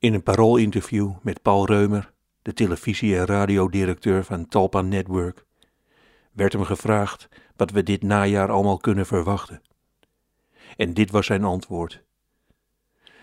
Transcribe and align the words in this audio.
In 0.00 0.14
een 0.14 0.22
paroolinterview 0.22 1.12
met 1.22 1.42
Paul 1.42 1.66
Reumer, 1.66 2.12
de 2.42 2.52
televisie- 2.52 3.16
en 3.16 3.24
radiodirecteur 3.24 4.24
van 4.24 4.48
Talpa 4.48 4.80
Network, 4.80 5.44
werd 6.32 6.52
hem 6.52 6.64
gevraagd 6.64 7.28
wat 7.56 7.70
we 7.70 7.82
dit 7.82 8.02
najaar 8.02 8.50
allemaal 8.50 8.76
kunnen 8.76 9.06
verwachten. 9.06 9.62
En 10.76 10.94
dit 10.94 11.10
was 11.10 11.26
zijn 11.26 11.44
antwoord. 11.44 12.02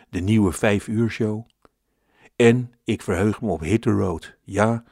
De 0.09 0.19
nieuwe 0.19 0.51
vijf 0.51 0.87
uur 0.87 1.09
show. 1.09 1.47
En 2.35 2.73
ik 2.83 3.01
verheug 3.01 3.41
me 3.41 3.51
op 3.51 3.59
Hit 3.59 3.81
the 3.81 3.91
Road. 3.91 4.35
Ja, 4.43 4.83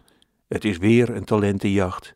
het 0.48 0.66
is 0.66 0.78
weer 0.78 1.10
een 1.10 1.26
talentenjacht. 1.26 2.16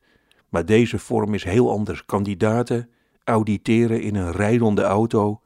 Maar 0.49 0.65
deze 0.65 0.99
vorm 0.99 1.33
is 1.33 1.43
heel 1.43 1.71
anders. 1.71 2.05
Kandidaten 2.05 2.89
auditeren 3.23 4.01
in 4.01 4.15
een 4.15 4.31
rijdende 4.31 4.81
auto 4.81 5.41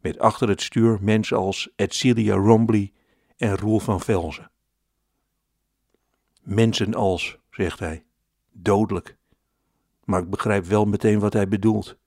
met 0.00 0.18
achter 0.18 0.48
het 0.48 0.62
stuur 0.62 0.98
mensen 1.00 1.36
als 1.36 1.70
Edcilia 1.76 2.34
Rombly 2.34 2.92
en 3.38 3.56
Roel 3.56 3.78
van 3.78 4.00
Velzen. 4.00 4.50
Mensen 6.42 6.94
als, 6.94 7.38
zegt 7.50 7.78
hij, 7.78 8.04
dodelijk. 8.52 9.16
Maar 10.04 10.22
ik 10.22 10.30
begrijp 10.30 10.64
wel 10.64 10.84
meteen 10.84 11.18
wat 11.18 11.32
hij 11.32 11.48
bedoelt. 11.48 11.98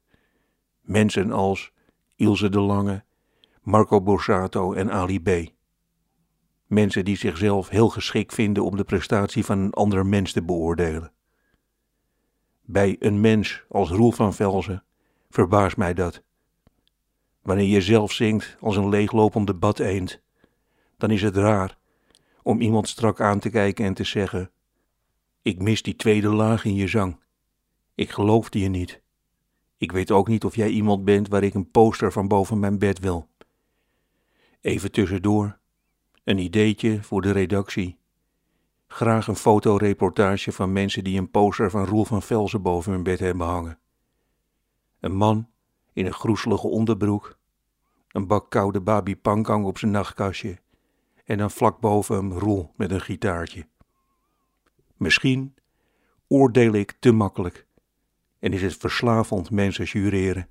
Mensen 0.81 1.31
als 1.31 1.71
Ilse 2.15 2.49
de 2.49 2.59
Lange, 2.59 3.03
Marco 3.61 4.01
Borsato 4.01 4.73
en 4.73 4.91
Ali 4.91 5.21
B. 5.21 5.51
Mensen 6.67 7.05
die 7.05 7.17
zichzelf 7.17 7.69
heel 7.69 7.89
geschikt 7.89 8.33
vinden 8.33 8.65
om 8.65 8.75
de 8.75 8.83
prestatie 8.83 9.45
van 9.45 9.59
een 9.59 9.73
ander 9.73 10.05
mens 10.05 10.31
te 10.31 10.43
beoordelen. 10.43 11.11
Bij 12.61 12.95
een 12.99 13.21
mens 13.21 13.63
als 13.69 13.89
Roel 13.89 14.11
van 14.11 14.33
Velzen 14.33 14.83
verbaast 15.29 15.77
mij 15.77 15.93
dat. 15.93 16.23
Wanneer 17.41 17.67
je 17.67 17.81
zelf 17.81 18.11
zingt 18.11 18.57
als 18.59 18.75
een 18.75 18.89
leeglopende 18.89 19.53
bad-eend, 19.53 20.21
dan 21.01 21.11
is 21.11 21.21
het 21.21 21.35
raar 21.35 21.77
om 22.43 22.61
iemand 22.61 22.87
strak 22.87 23.21
aan 23.21 23.39
te 23.39 23.49
kijken 23.49 23.85
en 23.85 23.93
te 23.93 24.03
zeggen: 24.03 24.51
Ik 25.41 25.61
mis 25.61 25.81
die 25.81 25.95
tweede 25.95 26.27
laag 26.27 26.65
in 26.65 26.75
je 26.75 26.87
zang. 26.87 27.19
Ik 27.95 28.11
geloofde 28.11 28.59
je 28.59 28.69
niet. 28.69 29.01
Ik 29.77 29.91
weet 29.91 30.11
ook 30.11 30.27
niet 30.27 30.45
of 30.45 30.55
jij 30.55 30.69
iemand 30.69 31.05
bent 31.05 31.27
waar 31.27 31.43
ik 31.43 31.53
een 31.53 31.71
poster 31.71 32.11
van 32.11 32.27
boven 32.27 32.59
mijn 32.59 32.79
bed 32.79 32.99
wil. 32.99 33.27
Even 34.61 34.91
tussendoor, 34.91 35.57
een 36.23 36.37
ideetje 36.37 37.03
voor 37.03 37.21
de 37.21 37.31
redactie. 37.31 37.97
Graag 38.87 39.27
een 39.27 39.35
fotoreportage 39.35 40.51
van 40.51 40.73
mensen 40.73 41.03
die 41.03 41.17
een 41.17 41.31
poster 41.31 41.69
van 41.69 41.85
Roel 41.85 42.05
van 42.05 42.21
Velzen 42.21 42.61
boven 42.61 42.91
hun 42.91 43.03
bed 43.03 43.19
hebben 43.19 43.47
hangen. 43.47 43.79
Een 44.99 45.15
man 45.15 45.49
in 45.93 46.05
een 46.05 46.13
groeselige 46.13 46.67
onderbroek, 46.67 47.37
een 48.07 48.27
bak 48.27 48.49
koude 48.49 48.81
babi 48.81 49.17
pankang 49.17 49.65
op 49.65 49.77
zijn 49.77 49.91
nachtkastje 49.91 50.59
en 51.31 51.37
dan 51.37 51.51
vlak 51.51 51.79
boven 51.79 52.15
hem 52.15 52.31
Roel 52.31 52.73
met 52.75 52.91
een 52.91 53.01
gitaartje. 53.01 53.67
Misschien 54.97 55.55
oordeel 56.27 56.73
ik 56.73 56.95
te 56.99 57.11
makkelijk 57.11 57.67
en 58.39 58.53
is 58.53 58.61
het 58.61 58.75
verslavend 58.75 59.51
mensen 59.51 59.85
jureren. 59.85 60.49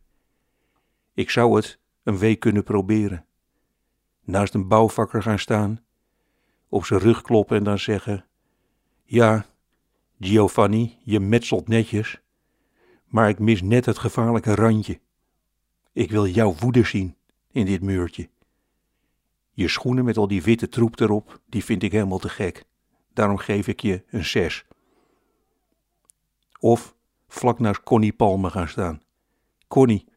Ik 1.14 1.30
zou 1.30 1.56
het 1.56 1.78
een 2.02 2.18
week 2.18 2.40
kunnen 2.40 2.64
proberen. 2.64 3.24
Naast 4.24 4.54
een 4.54 4.68
bouwvakker 4.68 5.22
gaan 5.22 5.38
staan, 5.38 5.84
op 6.68 6.84
zijn 6.84 7.00
rug 7.00 7.22
kloppen 7.22 7.56
en 7.56 7.64
dan 7.64 7.78
zeggen: 7.78 8.26
Ja, 9.04 9.46
Giovanni, 10.20 10.98
je 11.02 11.20
metselt 11.20 11.68
netjes, 11.68 12.20
maar 13.04 13.28
ik 13.28 13.38
mis 13.38 13.62
net 13.62 13.86
het 13.86 13.98
gevaarlijke 13.98 14.54
randje. 14.54 15.00
Ik 15.92 16.10
wil 16.10 16.26
jouw 16.26 16.54
woede 16.54 16.84
zien 16.84 17.16
in 17.50 17.66
dit 17.66 17.82
muurtje. 17.82 18.28
Je 19.60 19.68
schoenen 19.68 20.04
met 20.04 20.16
al 20.16 20.28
die 20.28 20.42
witte 20.42 20.68
troep 20.68 21.00
erop, 21.00 21.40
die 21.46 21.64
vind 21.64 21.82
ik 21.82 21.92
helemaal 21.92 22.18
te 22.18 22.28
gek. 22.28 22.64
Daarom 23.12 23.36
geef 23.36 23.68
ik 23.68 23.80
je 23.80 24.04
een 24.10 24.24
zes. 24.24 24.64
Of 26.58 26.94
vlak 27.28 27.58
naast 27.58 27.82
Connie 27.82 28.12
Palme 28.12 28.50
gaan 28.50 28.68
staan. 28.68 29.02
Connie, 29.68 30.08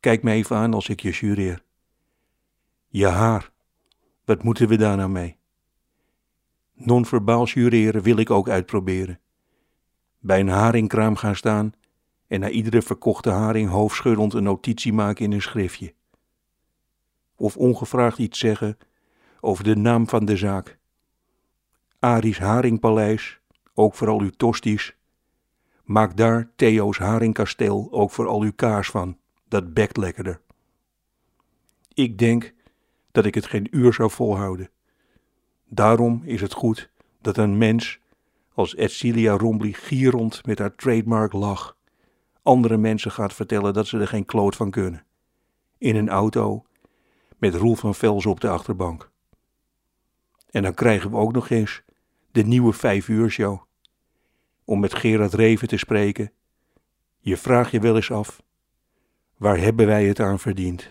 kijk 0.00 0.22
me 0.22 0.32
even 0.32 0.56
aan 0.56 0.74
als 0.74 0.88
ik 0.88 1.00
je 1.00 1.10
jureer. 1.10 1.64
Je 2.88 3.06
haar, 3.06 3.52
wat 4.24 4.42
moeten 4.42 4.68
we 4.68 4.76
daar 4.76 4.96
nou 4.96 5.10
mee? 5.10 5.36
Non-verbaal 6.72 7.46
jureren 7.46 8.02
wil 8.02 8.16
ik 8.16 8.30
ook 8.30 8.48
uitproberen. 8.48 9.20
Bij 10.18 10.40
een 10.40 10.48
haringkraam 10.48 11.16
gaan 11.16 11.36
staan 11.36 11.72
en 12.26 12.40
na 12.40 12.48
iedere 12.48 12.82
verkochte 12.82 13.30
haring 13.30 13.68
hoofdschuddend 13.68 14.34
een 14.34 14.42
notitie 14.42 14.92
maken 14.92 15.24
in 15.24 15.32
een 15.32 15.42
schriftje. 15.42 15.94
Of 17.36 17.56
ongevraagd 17.56 18.18
iets 18.18 18.38
zeggen 18.38 18.78
over 19.40 19.64
de 19.64 19.76
naam 19.76 20.08
van 20.08 20.24
de 20.24 20.36
zaak. 20.36 20.78
Aries 21.98 22.38
Haringpaleis, 22.38 23.40
ook 23.74 23.94
voor 23.94 24.08
al 24.08 24.20
uw 24.20 24.30
tosties. 24.30 24.96
Maak 25.84 26.16
daar 26.16 26.50
Theo's 26.56 26.98
Haringkasteel 26.98 27.88
ook 27.90 28.10
voor 28.10 28.26
al 28.26 28.42
uw 28.42 28.52
kaas 28.56 28.90
van, 28.90 29.18
dat 29.48 29.74
bekt 29.74 29.96
lekkerder. 29.96 30.40
Ik 31.94 32.18
denk 32.18 32.54
dat 33.12 33.24
ik 33.24 33.34
het 33.34 33.46
geen 33.46 33.68
uur 33.70 33.92
zou 33.92 34.10
volhouden. 34.10 34.70
Daarom 35.68 36.22
is 36.24 36.40
het 36.40 36.52
goed 36.52 36.90
dat 37.20 37.36
een 37.36 37.58
mens 37.58 37.98
als 38.54 38.76
Edcilia 38.76 39.36
Rombly 39.36 39.72
gierend 39.72 40.46
met 40.46 40.58
haar 40.58 40.74
trademark 40.74 41.32
lach 41.32 41.76
andere 42.44 42.76
mensen 42.76 43.10
gaat 43.10 43.34
vertellen 43.34 43.72
dat 43.72 43.86
ze 43.86 43.98
er 43.98 44.08
geen 44.08 44.24
kloot 44.24 44.56
van 44.56 44.70
kunnen. 44.70 45.04
In 45.78 45.96
een 45.96 46.08
auto 46.08 46.64
met 47.38 47.54
Roel 47.54 47.74
van 47.74 47.94
Vels 47.94 48.26
op 48.26 48.40
de 48.40 48.48
achterbank. 48.48 49.10
En 50.50 50.62
dan 50.62 50.74
krijgen 50.74 51.10
we 51.10 51.16
ook 51.16 51.32
nog 51.32 51.50
eens 51.50 51.82
de 52.32 52.42
nieuwe 52.42 52.72
vijf 52.72 53.08
uur 53.08 53.30
show. 53.30 53.62
Om 54.64 54.80
met 54.80 54.94
Gerard 54.94 55.34
Reven 55.34 55.68
te 55.68 55.76
spreken. 55.76 56.32
Je 57.18 57.36
vraagt 57.36 57.70
je 57.70 57.80
wel 57.80 57.96
eens 57.96 58.10
af, 58.10 58.42
waar 59.36 59.58
hebben 59.58 59.86
wij 59.86 60.06
het 60.06 60.20
aan 60.20 60.38
verdiend? 60.38 60.90